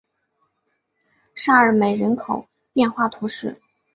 [1.35, 3.61] 沙尔梅人口变化图示